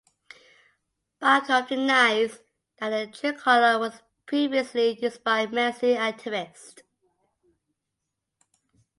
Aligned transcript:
Bakov 1.21 1.67
denies 1.67 2.39
that 2.79 2.89
the 2.89 3.15
tricolor 3.15 3.77
was 3.77 4.01
previously 4.25 4.97
used 4.99 5.23
by 5.23 5.45
Mansi 5.45 5.95
activists. 5.95 6.81